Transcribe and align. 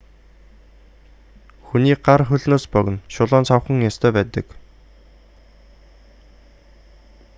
хүний 1.65 1.95
гар 2.05 2.21
хөлнөөс 2.29 2.65
богино 2.73 3.03
шулуун 3.15 3.45
савхан 3.49 3.85
ястай 3.89 4.11
байдаг 4.15 4.45